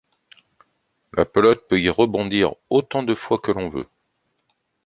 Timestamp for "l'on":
3.51-3.69